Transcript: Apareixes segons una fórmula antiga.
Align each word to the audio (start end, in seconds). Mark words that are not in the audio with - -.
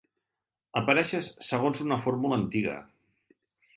Apareixes 0.81 1.29
segons 1.49 1.83
una 1.85 1.99
fórmula 2.07 2.41
antiga. 2.45 2.79